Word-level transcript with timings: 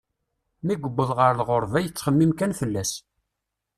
Mi 0.65 0.73
yuweḍ 0.81 1.09
ɣer 1.19 1.31
lɣerba, 1.39 1.77
yettxemmim 1.81 2.31
kan 2.37 2.57
fell-as. 2.59 2.91